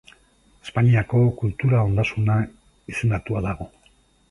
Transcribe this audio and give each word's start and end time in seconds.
Espainiako 0.67 1.21
Kultura 1.41 1.83
Ondasuna 1.91 2.39
izendatua 2.95 3.47
dago. 3.49 3.71